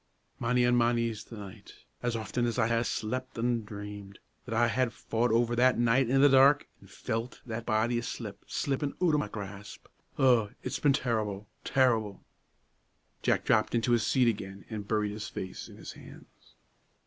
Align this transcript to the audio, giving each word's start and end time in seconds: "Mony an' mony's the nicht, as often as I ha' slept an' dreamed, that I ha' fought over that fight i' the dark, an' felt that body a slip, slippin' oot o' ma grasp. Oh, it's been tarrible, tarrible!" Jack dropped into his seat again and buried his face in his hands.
"Mony 0.39 0.65
an' 0.65 0.75
mony's 0.75 1.25
the 1.25 1.37
nicht, 1.37 1.85
as 2.01 2.15
often 2.15 2.47
as 2.47 2.57
I 2.57 2.67
ha' 2.69 2.83
slept 2.83 3.37
an' 3.37 3.61
dreamed, 3.63 4.17
that 4.45 4.53
I 4.55 4.67
ha' 4.67 4.89
fought 4.91 5.31
over 5.31 5.55
that 5.55 5.75
fight 5.77 6.09
i' 6.09 6.17
the 6.17 6.27
dark, 6.27 6.67
an' 6.81 6.87
felt 6.87 7.39
that 7.45 7.67
body 7.67 7.99
a 7.99 8.01
slip, 8.01 8.43
slippin' 8.47 8.95
oot 8.99 9.13
o' 9.13 9.19
ma 9.19 9.27
grasp. 9.27 9.85
Oh, 10.17 10.49
it's 10.63 10.79
been 10.79 10.93
tarrible, 10.93 11.45
tarrible!" 11.63 12.23
Jack 13.21 13.45
dropped 13.45 13.75
into 13.75 13.91
his 13.91 14.03
seat 14.03 14.27
again 14.27 14.65
and 14.71 14.87
buried 14.87 15.11
his 15.11 15.29
face 15.29 15.69
in 15.69 15.77
his 15.77 15.91
hands. 15.91 16.55